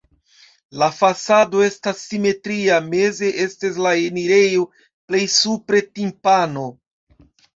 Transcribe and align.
La 0.83 0.85
fasado 0.99 1.59
estas 1.65 1.99
simetria, 2.05 2.79
meze 2.95 3.29
estas 3.45 3.77
la 3.87 3.91
enirejo, 4.07 4.65
plej 5.11 5.21
supre 5.37 5.83
timpano. 5.99 6.65